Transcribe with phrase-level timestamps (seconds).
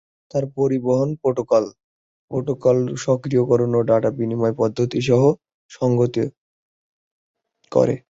[0.31, 1.63] তারা পরিবহন protocol,
[2.31, 5.21] protocol সক্রিয়করণ এবং ডাটা-বিনিময় পদ্ধতি সহ
[5.71, 6.17] সংজ্ঞায়িত
[7.71, 7.95] করে।